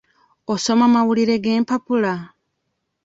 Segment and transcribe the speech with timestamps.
[0.53, 2.13] Osoma amawulire g'empapula?